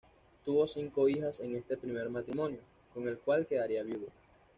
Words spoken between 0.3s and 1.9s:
Tuvo cinco hijas en este